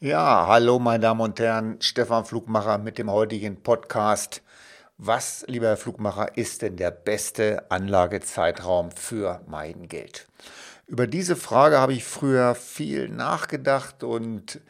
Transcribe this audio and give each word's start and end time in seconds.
Ja, 0.00 0.48
hallo 0.48 0.80
meine 0.80 0.98
Damen 0.98 1.20
und 1.20 1.38
Herren, 1.38 1.80
Stefan 1.80 2.24
Flugmacher 2.24 2.78
mit 2.78 2.98
dem 2.98 3.10
heutigen 3.10 3.62
Podcast. 3.62 4.42
Was, 4.98 5.44
lieber 5.46 5.68
Herr 5.68 5.76
Flugmacher, 5.76 6.36
ist 6.36 6.62
denn 6.62 6.76
der 6.76 6.90
beste 6.90 7.70
Anlagezeitraum 7.70 8.90
für 8.90 9.40
mein 9.46 9.86
Geld? 9.86 10.26
Über 10.88 11.06
diese 11.06 11.36
Frage 11.36 11.78
habe 11.78 11.92
ich 11.92 12.04
früher 12.04 12.56
viel 12.56 13.08
nachgedacht 13.08 14.02
und 14.02 14.60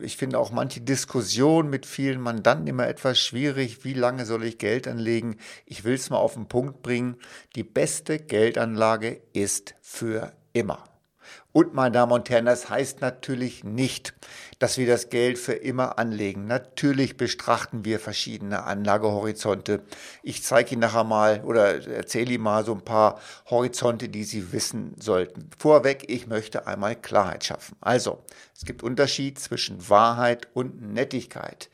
ich 0.00 0.16
finde 0.16 0.38
auch 0.38 0.52
manche 0.52 0.80
Diskussion 0.80 1.68
mit 1.68 1.84
vielen 1.84 2.20
Mandanten 2.20 2.68
immer 2.68 2.86
etwas 2.86 3.18
schwierig. 3.18 3.84
Wie 3.84 3.92
lange 3.92 4.24
soll 4.24 4.44
ich 4.44 4.58
Geld 4.58 4.86
anlegen? 4.86 5.36
Ich 5.66 5.82
will 5.82 5.94
es 5.94 6.10
mal 6.10 6.18
auf 6.18 6.34
den 6.34 6.46
Punkt 6.46 6.80
bringen. 6.80 7.16
Die 7.56 7.64
beste 7.64 8.20
Geldanlage 8.20 9.20
ist 9.32 9.74
für 9.82 10.32
immer. 10.52 10.84
Und 11.56 11.72
meine 11.72 11.92
Damen 11.92 12.10
und 12.10 12.30
Herren, 12.30 12.46
das 12.46 12.68
heißt 12.68 13.00
natürlich 13.00 13.62
nicht, 13.62 14.12
dass 14.58 14.76
wir 14.76 14.88
das 14.88 15.08
Geld 15.08 15.38
für 15.38 15.52
immer 15.52 16.00
anlegen. 16.00 16.48
Natürlich 16.48 17.16
betrachten 17.16 17.84
wir 17.84 18.00
verschiedene 18.00 18.64
Anlagehorizonte. 18.64 19.84
Ich 20.24 20.42
zeige 20.42 20.72
Ihnen 20.72 20.80
nachher 20.80 21.04
mal 21.04 21.44
oder 21.44 21.86
erzähle 21.86 22.32
Ihnen 22.34 22.42
mal 22.42 22.64
so 22.64 22.72
ein 22.72 22.80
paar 22.80 23.20
Horizonte, 23.48 24.08
die 24.08 24.24
Sie 24.24 24.52
wissen 24.52 24.96
sollten. 24.98 25.48
Vorweg, 25.56 26.10
ich 26.10 26.26
möchte 26.26 26.66
einmal 26.66 26.96
Klarheit 26.96 27.44
schaffen. 27.44 27.76
Also, 27.80 28.24
es 28.52 28.64
gibt 28.64 28.82
Unterschied 28.82 29.38
zwischen 29.38 29.88
Wahrheit 29.88 30.48
und 30.54 30.82
Nettigkeit. 30.82 31.70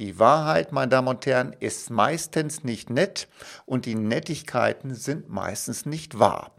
Die 0.00 0.18
Wahrheit, 0.18 0.72
meine 0.72 0.88
Damen 0.88 1.06
und 1.06 1.24
Herren, 1.26 1.54
ist 1.60 1.88
meistens 1.90 2.64
nicht 2.64 2.90
nett 2.90 3.28
und 3.64 3.86
die 3.86 3.94
Nettigkeiten 3.94 4.96
sind 4.96 5.28
meistens 5.28 5.86
nicht 5.86 6.18
wahr. 6.18 6.50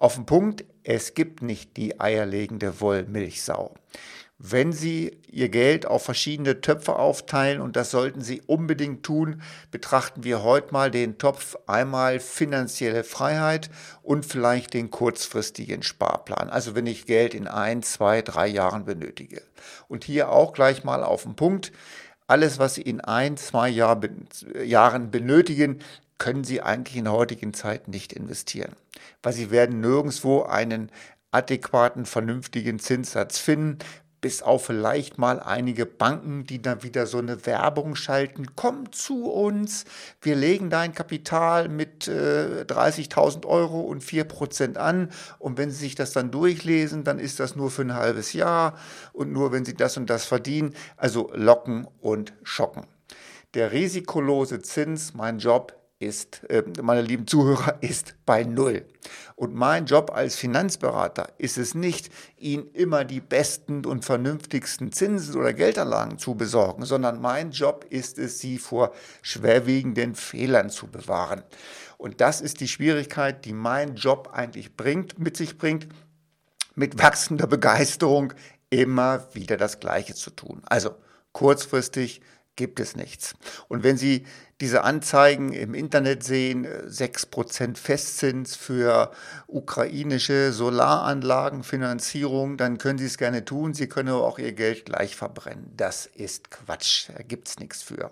Auf 0.00 0.14
den 0.14 0.26
Punkt, 0.26 0.64
es 0.84 1.14
gibt 1.14 1.42
nicht 1.42 1.76
die 1.76 1.98
eierlegende 1.98 2.80
Wollmilchsau. 2.80 3.74
Wenn 4.38 4.72
Sie 4.72 5.18
Ihr 5.26 5.48
Geld 5.48 5.86
auf 5.86 6.04
verschiedene 6.04 6.60
Töpfe 6.60 6.94
aufteilen, 6.94 7.60
und 7.60 7.74
das 7.74 7.90
sollten 7.90 8.20
Sie 8.20 8.40
unbedingt 8.46 9.02
tun, 9.02 9.42
betrachten 9.72 10.22
wir 10.22 10.44
heute 10.44 10.72
mal 10.72 10.92
den 10.92 11.18
Topf 11.18 11.56
einmal 11.66 12.20
finanzielle 12.20 13.02
Freiheit 13.02 13.70
und 14.00 14.24
vielleicht 14.24 14.72
den 14.72 14.92
kurzfristigen 14.92 15.82
Sparplan. 15.82 16.48
Also 16.48 16.76
wenn 16.76 16.86
ich 16.86 17.06
Geld 17.06 17.34
in 17.34 17.48
ein, 17.48 17.82
zwei, 17.82 18.22
drei 18.22 18.46
Jahren 18.46 18.84
benötige. 18.84 19.42
Und 19.88 20.04
hier 20.04 20.30
auch 20.30 20.52
gleich 20.52 20.84
mal 20.84 21.02
auf 21.02 21.24
den 21.24 21.34
Punkt. 21.34 21.72
Alles, 22.28 22.60
was 22.60 22.76
Sie 22.76 22.82
in 22.82 23.00
ein, 23.00 23.36
zwei 23.36 23.68
Jahr, 23.68 24.00
Jahren 24.62 25.10
benötigen, 25.10 25.80
können 26.18 26.44
Sie 26.44 26.60
eigentlich 26.60 26.96
in 26.96 27.04
der 27.04 27.12
heutigen 27.12 27.54
Zeit 27.54 27.88
nicht 27.88 28.12
investieren, 28.12 28.74
weil 29.22 29.32
Sie 29.32 29.50
werden 29.50 29.80
nirgendwo 29.80 30.42
einen 30.42 30.90
adäquaten, 31.30 32.06
vernünftigen 32.06 32.78
Zinssatz 32.78 33.38
finden, 33.38 33.78
bis 34.20 34.42
auf 34.42 34.66
vielleicht 34.66 35.18
mal 35.18 35.40
einige 35.40 35.86
Banken, 35.86 36.44
die 36.44 36.60
dann 36.60 36.82
wieder 36.82 37.06
so 37.06 37.18
eine 37.18 37.46
Werbung 37.46 37.94
schalten, 37.94 38.56
komm 38.56 38.90
zu 38.90 39.30
uns, 39.30 39.84
wir 40.20 40.34
legen 40.34 40.70
dein 40.70 40.92
Kapital 40.92 41.68
mit 41.68 42.08
äh, 42.08 42.64
30.000 42.66 43.46
Euro 43.46 43.80
und 43.80 44.02
4% 44.02 44.76
an. 44.76 45.10
Und 45.38 45.56
wenn 45.56 45.70
Sie 45.70 45.76
sich 45.76 45.94
das 45.94 46.12
dann 46.12 46.30
durchlesen, 46.30 47.04
dann 47.04 47.18
ist 47.18 47.38
das 47.38 47.54
nur 47.54 47.70
für 47.70 47.82
ein 47.82 47.94
halbes 47.94 48.32
Jahr 48.32 48.76
und 49.12 49.32
nur 49.32 49.52
wenn 49.52 49.64
Sie 49.64 49.74
das 49.74 49.96
und 49.96 50.10
das 50.10 50.24
verdienen, 50.24 50.74
also 50.96 51.30
locken 51.34 51.86
und 52.00 52.32
schocken. 52.42 52.86
Der 53.54 53.72
risikolose 53.72 54.60
Zins, 54.60 55.14
mein 55.14 55.38
Job, 55.38 55.77
ist, 55.98 56.44
äh, 56.48 56.62
meine 56.80 57.02
lieben 57.02 57.26
Zuhörer, 57.26 57.78
ist 57.80 58.14
bei 58.24 58.44
Null. 58.44 58.86
Und 59.36 59.54
mein 59.54 59.86
Job 59.86 60.10
als 60.12 60.36
Finanzberater 60.36 61.32
ist 61.38 61.58
es 61.58 61.74
nicht, 61.74 62.10
Ihnen 62.36 62.68
immer 62.68 63.04
die 63.04 63.20
besten 63.20 63.84
und 63.84 64.04
vernünftigsten 64.04 64.92
Zinsen 64.92 65.36
oder 65.36 65.52
Geldanlagen 65.52 66.18
zu 66.18 66.34
besorgen, 66.34 66.84
sondern 66.84 67.20
mein 67.20 67.50
Job 67.50 67.86
ist 67.88 68.18
es, 68.18 68.38
Sie 68.38 68.58
vor 68.58 68.92
schwerwiegenden 69.22 70.14
Fehlern 70.14 70.70
zu 70.70 70.86
bewahren. 70.86 71.42
Und 71.96 72.20
das 72.20 72.40
ist 72.40 72.60
die 72.60 72.68
Schwierigkeit, 72.68 73.44
die 73.44 73.52
mein 73.52 73.96
Job 73.96 74.30
eigentlich 74.32 74.76
bringt, 74.76 75.18
mit 75.18 75.36
sich 75.36 75.58
bringt, 75.58 75.88
mit 76.74 77.02
wachsender 77.02 77.48
Begeisterung 77.48 78.32
immer 78.70 79.26
wieder 79.34 79.56
das 79.56 79.80
Gleiche 79.80 80.14
zu 80.14 80.30
tun. 80.30 80.62
Also 80.66 80.94
kurzfristig 81.32 82.20
gibt 82.58 82.80
es 82.80 82.96
nichts. 82.96 83.36
Und 83.68 83.84
wenn 83.84 83.96
Sie 83.96 84.26
diese 84.60 84.82
Anzeigen 84.82 85.54
im 85.54 85.72
Internet 85.72 86.24
sehen, 86.24 86.66
6% 86.66 87.78
Festzins 87.78 88.56
für 88.56 89.12
ukrainische 89.46 90.52
Solaranlagenfinanzierung, 90.52 92.58
dann 92.58 92.76
können 92.76 92.98
Sie 92.98 93.06
es 93.06 93.16
gerne 93.16 93.44
tun. 93.44 93.72
Sie 93.72 93.88
können 93.88 94.08
aber 94.08 94.26
auch 94.26 94.40
Ihr 94.40 94.52
Geld 94.52 94.84
gleich 94.84 95.14
verbrennen. 95.14 95.72
Das 95.76 96.06
ist 96.06 96.50
Quatsch. 96.50 97.08
Da 97.16 97.22
gibt 97.22 97.46
es 97.48 97.60
nichts 97.60 97.82
für. 97.82 98.10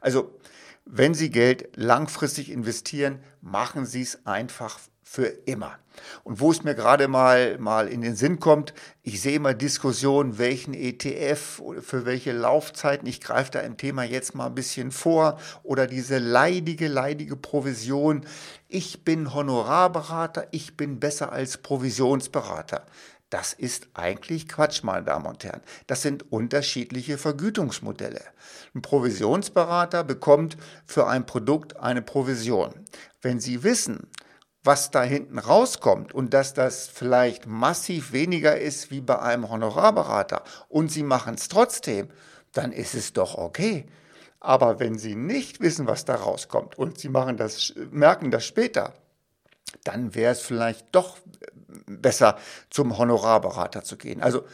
Also, 0.00 0.38
wenn 0.84 1.14
Sie 1.14 1.30
Geld 1.30 1.70
langfristig 1.74 2.52
investieren, 2.52 3.20
machen 3.40 3.86
Sie 3.86 4.02
es 4.02 4.26
einfach 4.26 4.78
für 5.08 5.26
immer. 5.46 5.78
Und 6.24 6.40
wo 6.40 6.50
es 6.50 6.64
mir 6.64 6.74
gerade 6.74 7.06
mal, 7.06 7.58
mal 7.58 7.86
in 7.86 8.00
den 8.00 8.16
Sinn 8.16 8.40
kommt, 8.40 8.74
ich 9.04 9.22
sehe 9.22 9.36
immer 9.36 9.54
Diskussionen, 9.54 10.36
welchen 10.36 10.74
ETF 10.74 11.62
für 11.80 12.04
welche 12.04 12.32
Laufzeiten, 12.32 13.06
ich 13.06 13.20
greife 13.20 13.52
da 13.52 13.60
im 13.60 13.76
Thema 13.76 14.02
jetzt 14.02 14.34
mal 14.34 14.46
ein 14.46 14.56
bisschen 14.56 14.90
vor, 14.90 15.38
oder 15.62 15.86
diese 15.86 16.18
leidige, 16.18 16.88
leidige 16.88 17.36
Provision. 17.36 18.26
Ich 18.66 19.04
bin 19.04 19.32
Honorarberater, 19.32 20.48
ich 20.50 20.76
bin 20.76 20.98
besser 20.98 21.30
als 21.30 21.58
Provisionsberater. 21.58 22.84
Das 23.30 23.52
ist 23.52 23.88
eigentlich 23.94 24.48
Quatsch, 24.48 24.82
meine 24.82 25.04
Damen 25.04 25.26
und 25.26 25.44
Herren. 25.44 25.62
Das 25.86 26.02
sind 26.02 26.30
unterschiedliche 26.32 27.16
Vergütungsmodelle. 27.16 28.22
Ein 28.74 28.82
Provisionsberater 28.82 30.02
bekommt 30.02 30.56
für 30.84 31.06
ein 31.06 31.26
Produkt 31.26 31.76
eine 31.76 32.02
Provision. 32.02 32.74
Wenn 33.22 33.40
Sie 33.40 33.62
wissen, 33.62 34.08
was 34.66 34.90
da 34.90 35.02
hinten 35.02 35.38
rauskommt 35.38 36.12
und 36.12 36.34
dass 36.34 36.52
das 36.52 36.88
vielleicht 36.88 37.46
massiv 37.46 38.12
weniger 38.12 38.58
ist 38.58 38.90
wie 38.90 39.00
bei 39.00 39.18
einem 39.18 39.48
Honorarberater 39.48 40.42
und 40.68 40.90
Sie 40.90 41.02
machen 41.02 41.34
es 41.34 41.48
trotzdem, 41.48 42.08
dann 42.52 42.72
ist 42.72 42.94
es 42.94 43.12
doch 43.12 43.36
okay. 43.36 43.86
Aber 44.40 44.80
wenn 44.80 44.98
Sie 44.98 45.14
nicht 45.14 45.60
wissen, 45.60 45.86
was 45.86 46.04
da 46.04 46.16
rauskommt 46.16 46.76
und 46.78 46.98
Sie 46.98 47.08
machen 47.08 47.36
das, 47.36 47.74
merken 47.90 48.30
das 48.30 48.44
später, 48.44 48.92
dann 49.84 50.14
wäre 50.14 50.32
es 50.32 50.40
vielleicht 50.40 50.86
doch 50.92 51.18
besser, 51.86 52.36
zum 52.70 52.98
Honorarberater 52.98 53.84
zu 53.84 53.96
gehen. 53.96 54.22
Also 54.22 54.44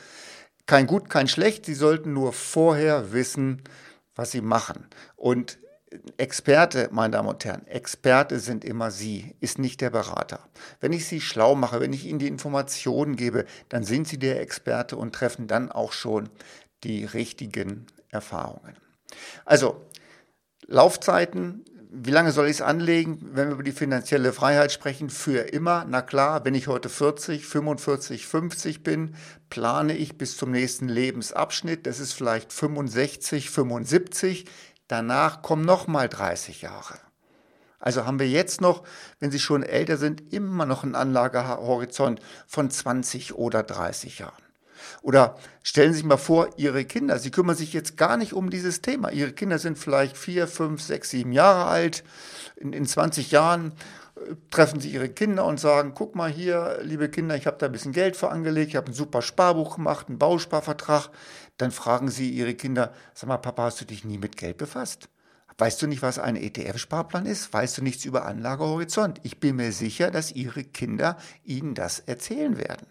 kein 0.67 0.87
Gut, 0.87 1.11
kein 1.11 1.29
Schlecht. 1.29 1.67
Sie 1.67 1.75
sollten 1.75 2.13
nur 2.13 2.33
vorher 2.33 3.13
wissen, 3.13 3.63
was 4.15 4.31
Sie 4.31 4.41
machen. 4.41 4.87
Und 5.17 5.59
Experte, 6.17 6.89
meine 6.93 7.13
Damen 7.13 7.29
und 7.29 7.45
Herren, 7.45 7.67
Experte 7.67 8.39
sind 8.41 8.65
immer 8.65 8.91
Sie, 8.91 9.35
ist 9.41 9.59
nicht 9.59 9.81
der 9.81 9.91
Berater. 9.91 10.41
Wenn 10.81 10.93
ich 10.93 11.07
Sie 11.07 11.21
schlau 11.21 11.55
mache, 11.55 11.81
wenn 11.81 11.93
ich 11.93 12.07
Ihnen 12.07 12.19
die 12.19 12.29
Informationen 12.29 13.17
gebe, 13.17 13.45
dann 13.69 13.85
sind 13.85 14.09
Sie 14.09 14.19
der 14.19 14.41
Experte 14.41 14.97
und 14.97 15.15
treffen 15.15 15.47
dann 15.47 15.71
auch 15.71 15.93
schon 15.93 16.29
die 16.85 17.05
richtigen 17.05 17.87
Erfahrungen. 18.11 18.77
Also, 19.45 19.81
Laufzeiten, 20.67 21.65
wie 21.95 22.11
lange 22.11 22.33
soll 22.33 22.47
ich 22.47 22.53
es 22.53 22.63
anlegen, 22.63 23.19
wenn 23.33 23.49
wir 23.49 23.55
über 23.55 23.63
die 23.63 23.73
finanzielle 23.73 24.33
Freiheit 24.33 24.73
sprechen? 24.73 25.11
Für 25.11 25.41
immer, 25.41 25.85
na 25.87 26.01
klar, 26.01 26.45
wenn 26.45 26.55
ich 26.55 26.67
heute 26.67 26.89
40, 26.89 27.45
45, 27.45 28.27
50 28.27 28.83
bin, 28.83 29.15
plane 29.51 29.95
ich 29.95 30.17
bis 30.17 30.39
zum 30.39 30.53
nächsten 30.53 30.89
Lebensabschnitt, 30.89 31.87
das 31.87 32.01
ist 32.01 32.15
vielleicht 32.15 32.53
65, 32.53 33.51
75 33.51 34.47
Danach 34.93 35.41
kommen 35.41 35.65
nochmal 35.65 36.07
30 36.11 36.61
Jahre. 36.61 36.99
Also 37.81 38.05
haben 38.05 38.19
wir 38.19 38.29
jetzt 38.29 38.61
noch, 38.61 38.83
wenn 39.21 39.31
Sie 39.31 39.39
schon 39.39 39.63
älter 39.63 39.97
sind, 39.97 40.35
immer 40.35 40.67
noch 40.67 40.85
einen 40.85 40.97
Anlagehorizont 40.97 42.21
von 42.47 42.71
20 42.71 43.33
oder 43.33 43.63
30 43.63 44.19
Jahren. 44.19 44.43
Oder 45.01 45.39
stellen 45.63 45.93
Sie 45.95 46.01
sich 46.01 46.07
mal 46.07 46.19
vor, 46.19 46.51
Ihre 46.59 46.85
Kinder, 46.85 47.19
Sie 47.19 47.31
kümmern 47.31 47.57
sich 47.57 47.73
jetzt 47.73 47.97
gar 47.97 48.19
nicht 48.19 48.35
um 48.35 48.51
dieses 48.51 48.83
Thema. 48.83 49.11
Ihre 49.11 49.33
Kinder 49.33 49.59
sind 49.59 49.79
vielleicht 49.79 50.19
vier, 50.19 50.47
fünf, 50.47 50.83
sechs, 50.83 51.09
sieben 51.09 51.33
Jahre 51.33 51.71
alt. 51.71 52.05
In, 52.57 52.75
in 52.75 52.85
20 52.85 53.31
Jahren 53.31 53.73
äh, 54.17 54.35
treffen 54.51 54.79
Sie 54.79 54.91
Ihre 54.91 55.09
Kinder 55.09 55.47
und 55.47 55.59
sagen, 55.59 55.93
guck 55.95 56.15
mal 56.15 56.31
hier, 56.31 56.81
liebe 56.83 57.09
Kinder, 57.09 57.35
ich 57.35 57.47
habe 57.47 57.57
da 57.57 57.65
ein 57.65 57.73
bisschen 57.73 57.93
Geld 57.93 58.15
für 58.15 58.29
angelegt, 58.29 58.69
ich 58.69 58.77
habe 58.77 58.91
ein 58.91 58.95
super 58.95 59.23
Sparbuch 59.23 59.77
gemacht, 59.77 60.11
einen 60.11 60.19
Bausparvertrag 60.19 61.09
dann 61.63 61.71
fragen 61.71 62.11
Sie 62.11 62.31
Ihre 62.31 62.55
Kinder, 62.55 62.93
sag 63.15 63.29
mal, 63.29 63.39
Papa, 63.39 63.65
hast 63.65 63.81
du 63.81 63.85
dich 63.85 64.05
nie 64.05 64.19
mit 64.19 64.37
Geld 64.37 64.59
befasst? 64.59 65.09
Weißt 65.59 65.81
du 65.81 65.87
nicht, 65.87 66.03
was 66.03 66.19
ein 66.19 66.37
ETF-Sparplan 66.37 67.27
ist? 67.27 67.53
Weißt 67.53 67.79
du 67.79 67.83
nichts 67.83 68.05
über 68.05 68.25
Anlagehorizont? 68.27 69.21
Ich 69.23 69.39
bin 69.39 69.57
mir 69.57 69.73
sicher, 69.73 70.11
dass 70.11 70.33
Ihre 70.33 70.65
Kinder 70.65 71.17
Ihnen 71.45 71.75
das 71.75 72.01
erzählen 72.01 72.59
werden. 72.59 72.87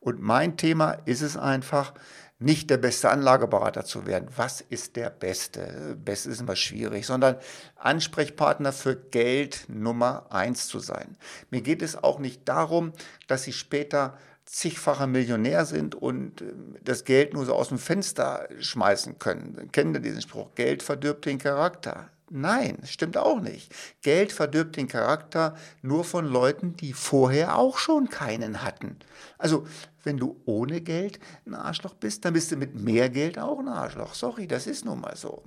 Und 0.00 0.20
mein 0.20 0.56
Thema 0.56 0.92
ist 1.04 1.22
es 1.22 1.36
einfach, 1.36 1.92
nicht 2.40 2.70
der 2.70 2.76
beste 2.76 3.10
Anlageberater 3.10 3.84
zu 3.84 4.06
werden. 4.06 4.28
Was 4.36 4.60
ist 4.60 4.94
der 4.94 5.10
Beste? 5.10 5.96
Beste 5.96 6.30
ist 6.30 6.40
immer 6.40 6.54
schwierig, 6.54 7.04
sondern 7.04 7.36
Ansprechpartner 7.74 8.72
für 8.72 8.94
Geld 8.94 9.66
Nummer 9.68 10.26
eins 10.30 10.68
zu 10.68 10.78
sein. 10.78 11.16
Mir 11.50 11.62
geht 11.62 11.82
es 11.82 11.96
auch 11.96 12.20
nicht 12.20 12.48
darum, 12.48 12.92
dass 13.26 13.42
Sie 13.42 13.52
später 13.52 14.16
zigfacher 14.48 15.06
Millionär 15.06 15.66
sind 15.66 15.94
und 15.94 16.40
ähm, 16.40 16.76
das 16.82 17.04
Geld 17.04 17.34
nur 17.34 17.44
so 17.44 17.54
aus 17.54 17.68
dem 17.68 17.78
Fenster 17.78 18.48
schmeißen 18.58 19.18
können. 19.18 19.70
Kennen 19.72 19.94
Sie 19.94 20.00
diesen 20.00 20.22
Spruch? 20.22 20.54
Geld 20.54 20.82
verdirbt 20.82 21.26
den 21.26 21.38
Charakter. 21.38 22.08
Nein, 22.30 22.78
stimmt 22.84 23.16
auch 23.16 23.40
nicht. 23.40 23.74
Geld 24.02 24.32
verdirbt 24.32 24.76
den 24.76 24.88
Charakter 24.88 25.56
nur 25.80 26.04
von 26.04 26.26
Leuten, 26.26 26.76
die 26.76 26.92
vorher 26.92 27.56
auch 27.56 27.78
schon 27.78 28.10
keinen 28.10 28.62
hatten. 28.62 28.98
Also, 29.38 29.66
wenn 30.04 30.18
du 30.18 30.40
ohne 30.44 30.80
Geld 30.80 31.18
ein 31.46 31.54
Arschloch 31.54 31.94
bist, 31.94 32.24
dann 32.24 32.34
bist 32.34 32.50
du 32.50 32.56
mit 32.56 32.74
mehr 32.74 33.08
Geld 33.08 33.38
auch 33.38 33.58
ein 33.58 33.68
Arschloch. 33.68 34.14
Sorry, 34.14 34.46
das 34.46 34.66
ist 34.66 34.84
nun 34.84 35.00
mal 35.00 35.16
so. 35.16 35.42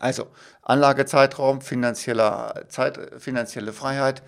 Also, 0.00 0.26
Anlagezeitraum, 0.62 1.60
finanzieller 1.60 2.64
Zeit, 2.68 2.98
finanzielle 3.18 3.72
Freiheit 3.72 4.22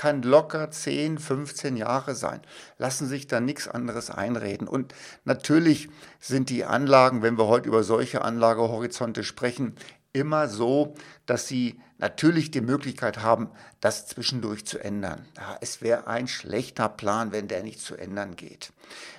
kann 0.00 0.22
locker 0.22 0.70
10, 0.70 1.18
15 1.18 1.76
Jahre 1.76 2.14
sein. 2.14 2.40
Lassen 2.78 3.06
sich 3.06 3.26
da 3.26 3.38
nichts 3.38 3.68
anderes 3.68 4.08
einreden. 4.08 4.66
Und 4.66 4.94
natürlich 5.24 5.90
sind 6.18 6.48
die 6.48 6.64
Anlagen, 6.64 7.20
wenn 7.20 7.36
wir 7.36 7.48
heute 7.48 7.68
über 7.68 7.82
solche 7.82 8.22
Anlagehorizonte 8.22 9.24
sprechen, 9.24 9.74
immer 10.12 10.48
so, 10.48 10.94
dass 11.26 11.46
sie 11.46 11.80
natürlich 11.98 12.50
die 12.50 12.60
Möglichkeit 12.60 13.18
haben, 13.18 13.50
das 13.80 14.06
zwischendurch 14.06 14.64
zu 14.66 14.78
ändern. 14.78 15.26
Ja, 15.36 15.56
es 15.60 15.82
wäre 15.82 16.06
ein 16.06 16.28
schlechter 16.28 16.88
Plan, 16.88 17.32
wenn 17.32 17.48
der 17.48 17.62
nicht 17.62 17.80
zu 17.80 17.96
ändern 17.96 18.36
geht. 18.36 18.72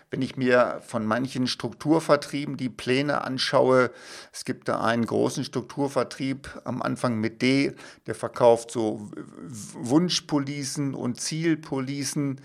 Wenn 0.10 0.22
ich 0.22 0.36
mir 0.36 0.82
von 0.86 1.06
manchen 1.06 1.48
Strukturvertrieben 1.48 2.58
die 2.58 2.70
Pläne 2.70 3.24
anschaue, 3.24 3.92
es 4.34 4.44
gibt 4.44 4.68
da 4.68 4.82
einen 4.82 5.06
großen 5.06 5.46
Strukturvertrieb 5.46 6.62
am 6.66 6.82
Anfang 6.82 7.20
mit 7.20 7.42
D, 7.42 7.76
der 8.08 8.16
verkauft 8.16 8.72
so 8.72 9.10
Wunschpolicen 9.48 10.96
und 10.96 11.22
Zielpolicen. 11.22 12.42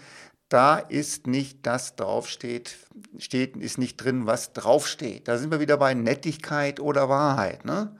Da 0.48 0.78
ist 0.78 1.26
nicht 1.26 1.66
das 1.66 1.96
draufsteht, 1.96 2.76
steht, 3.18 3.56
ist 3.56 3.78
nicht 3.78 3.96
drin, 3.96 4.26
was 4.26 4.52
draufsteht. 4.52 5.26
Da 5.26 5.36
sind 5.36 5.50
wir 5.50 5.58
wieder 5.58 5.76
bei 5.76 5.92
Nettigkeit 5.92 6.78
oder 6.78 7.08
Wahrheit. 7.08 7.64
Ne? 7.64 7.96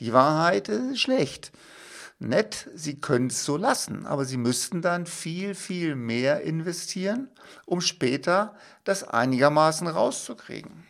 Die 0.00 0.12
Wahrheit 0.12 0.68
ist 0.68 1.00
schlecht. 1.00 1.52
Nett, 2.18 2.70
Sie 2.74 2.98
können 3.00 3.26
es 3.26 3.44
so 3.44 3.56
lassen, 3.56 4.06
aber 4.06 4.24
Sie 4.24 4.38
müssten 4.38 4.80
dann 4.80 5.06
viel, 5.06 5.54
viel 5.54 5.96
mehr 5.96 6.40
investieren, 6.42 7.28
um 7.66 7.80
später 7.80 8.54
das 8.84 9.04
einigermaßen 9.04 9.86
rauszukriegen. 9.86 10.84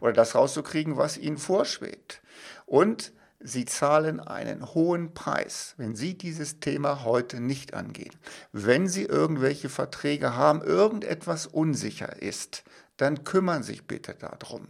Oder 0.00 0.12
das 0.12 0.34
rauszukriegen, 0.34 0.96
was 0.96 1.16
Ihnen 1.16 1.38
vorschwebt. 1.38 2.20
Und 2.66 3.12
Sie 3.40 3.64
zahlen 3.64 4.20
einen 4.20 4.74
hohen 4.74 5.14
Preis, 5.14 5.74
wenn 5.76 5.94
Sie 5.94 6.18
dieses 6.18 6.60
Thema 6.60 7.04
heute 7.04 7.40
nicht 7.40 7.72
angehen. 7.72 8.14
Wenn 8.52 8.88
Sie 8.88 9.04
irgendwelche 9.04 9.68
Verträge 9.68 10.34
haben, 10.34 10.60
irgendetwas 10.60 11.46
unsicher 11.46 12.20
ist, 12.20 12.64
dann 12.96 13.24
kümmern 13.24 13.62
Sie 13.62 13.72
sich 13.72 13.86
bitte 13.86 14.14
darum. 14.14 14.68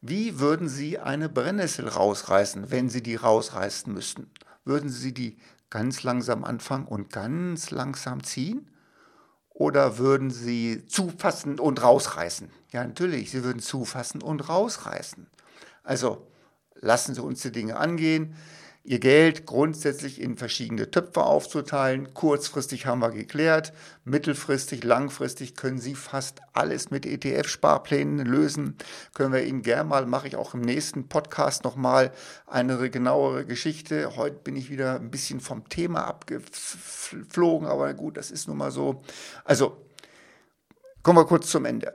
Wie 0.00 0.40
würden 0.40 0.68
Sie 0.68 0.98
eine 0.98 1.28
Brennnessel 1.28 1.86
rausreißen, 1.86 2.70
wenn 2.70 2.88
Sie 2.88 3.02
die 3.02 3.16
rausreißen 3.16 3.92
müssten? 3.92 4.30
Würden 4.64 4.88
Sie 4.88 5.12
die 5.12 5.36
ganz 5.68 6.02
langsam 6.02 6.44
anfangen 6.44 6.86
und 6.86 7.12
ganz 7.12 7.70
langsam 7.70 8.22
ziehen? 8.24 8.70
Oder 9.50 9.98
würden 9.98 10.30
Sie 10.30 10.86
zufassen 10.86 11.58
und 11.58 11.82
rausreißen? 11.82 12.50
Ja, 12.72 12.82
natürlich, 12.82 13.30
Sie 13.30 13.44
würden 13.44 13.60
zufassen 13.60 14.22
und 14.22 14.48
rausreißen. 14.48 15.26
Also 15.82 16.26
lassen 16.76 17.14
Sie 17.14 17.22
uns 17.22 17.42
die 17.42 17.52
Dinge 17.52 17.76
angehen 17.76 18.36
ihr 18.82 18.98
Geld 18.98 19.46
grundsätzlich 19.46 20.20
in 20.20 20.36
verschiedene 20.36 20.90
Töpfe 20.90 21.22
aufzuteilen. 21.22 22.14
Kurzfristig 22.14 22.86
haben 22.86 23.00
wir 23.00 23.10
geklärt, 23.10 23.72
mittelfristig, 24.04 24.84
langfristig 24.84 25.54
können 25.54 25.78
Sie 25.78 25.94
fast 25.94 26.40
alles 26.54 26.90
mit 26.90 27.04
ETF-Sparplänen 27.04 28.24
lösen. 28.24 28.76
Können 29.14 29.32
wir 29.32 29.44
Ihnen 29.44 29.62
gerne 29.62 29.88
mal, 29.88 30.06
mache 30.06 30.28
ich 30.28 30.36
auch 30.36 30.54
im 30.54 30.62
nächsten 30.62 31.08
Podcast 31.08 31.64
nochmal 31.64 32.12
eine 32.46 32.90
genauere 32.90 33.44
Geschichte. 33.44 34.16
Heute 34.16 34.36
bin 34.36 34.56
ich 34.56 34.70
wieder 34.70 34.96
ein 34.96 35.10
bisschen 35.10 35.40
vom 35.40 35.68
Thema 35.68 36.06
abgeflogen, 36.06 37.68
aber 37.68 37.92
gut, 37.94 38.16
das 38.16 38.30
ist 38.30 38.48
nun 38.48 38.56
mal 38.56 38.70
so. 38.70 39.02
Also, 39.44 39.76
kommen 41.02 41.18
wir 41.18 41.26
kurz 41.26 41.50
zum 41.50 41.64
Ende. 41.66 41.92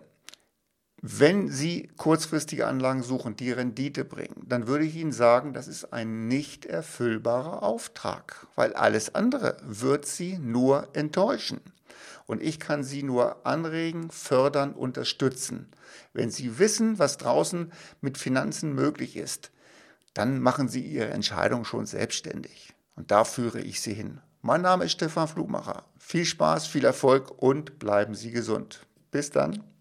Wenn 1.07 1.51
Sie 1.51 1.87
kurzfristige 1.97 2.65
Anlagen 2.65 3.03
suchen, 3.03 3.35
die 3.35 3.51
Rendite 3.51 4.03
bringen, 4.03 4.41
dann 4.47 4.65
würde 4.65 4.85
ich 4.85 4.95
Ihnen 4.95 5.11
sagen, 5.11 5.53
das 5.53 5.67
ist 5.67 5.93
ein 5.93 6.27
nicht 6.27 6.65
erfüllbarer 6.65 7.61
Auftrag, 7.61 8.47
weil 8.55 8.73
alles 8.73 9.13
andere 9.13 9.57
wird 9.61 10.07
Sie 10.07 10.39
nur 10.39 10.87
enttäuschen. 10.93 11.61
Und 12.25 12.41
ich 12.41 12.59
kann 12.59 12.83
Sie 12.83 13.03
nur 13.03 13.45
anregen, 13.45 14.09
fördern, 14.09 14.73
unterstützen. 14.73 15.67
Wenn 16.13 16.31
Sie 16.31 16.57
wissen, 16.57 16.97
was 16.97 17.17
draußen 17.17 17.71
mit 18.01 18.17
Finanzen 18.17 18.73
möglich 18.73 19.15
ist, 19.15 19.51
dann 20.15 20.39
machen 20.39 20.69
Sie 20.69 20.81
Ihre 20.81 21.11
Entscheidung 21.11 21.65
schon 21.65 21.85
selbstständig. 21.85 22.73
Und 22.95 23.11
da 23.11 23.25
führe 23.25 23.61
ich 23.61 23.79
Sie 23.79 23.93
hin. 23.93 24.21
Mein 24.41 24.63
Name 24.63 24.85
ist 24.85 24.93
Stefan 24.93 25.27
Flugmacher. 25.27 25.83
Viel 25.99 26.25
Spaß, 26.25 26.65
viel 26.65 26.83
Erfolg 26.83 27.29
und 27.43 27.77
bleiben 27.77 28.15
Sie 28.15 28.31
gesund. 28.31 28.87
Bis 29.11 29.29
dann. 29.29 29.74